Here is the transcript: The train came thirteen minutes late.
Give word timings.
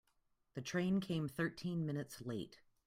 The 0.55 0.63
train 0.63 0.99
came 0.99 1.27
thirteen 1.27 1.85
minutes 1.85 2.21
late. 2.21 2.57